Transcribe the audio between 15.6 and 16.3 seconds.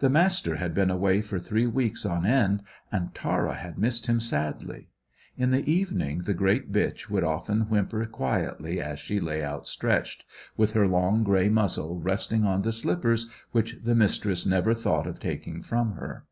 from her.